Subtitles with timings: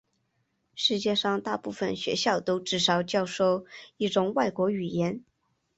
[0.73, 3.67] 世界上大部分学校都至少教授
[3.97, 5.23] 一种外国语言。